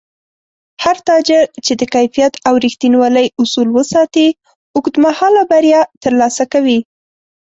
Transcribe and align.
هر 0.83 0.97
تاجر 1.09 1.43
چې 1.65 1.73
د 1.79 1.81
کیفیت 1.93 2.33
او 2.47 2.53
رښتینولۍ 2.65 3.27
اصول 3.41 3.67
وساتي، 3.77 4.27
اوږدمهاله 4.75 5.41
بریا 5.51 5.81
ترلاسه 6.03 6.43
کوي 6.53 6.79